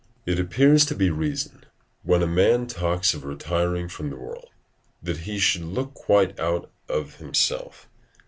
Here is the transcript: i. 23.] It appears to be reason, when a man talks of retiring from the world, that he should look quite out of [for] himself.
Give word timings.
i. 0.27 0.33
23.] 0.33 0.33
It 0.33 0.39
appears 0.43 0.85
to 0.85 0.95
be 0.95 1.09
reason, 1.11 1.63
when 2.01 2.23
a 2.23 2.27
man 2.27 2.65
talks 2.65 3.13
of 3.13 3.23
retiring 3.23 3.87
from 3.87 4.09
the 4.09 4.15
world, 4.15 4.49
that 5.03 5.17
he 5.29 5.37
should 5.37 5.61
look 5.61 5.93
quite 5.93 6.39
out 6.39 6.71
of 6.89 7.11
[for] 7.11 7.23
himself. 7.25 7.87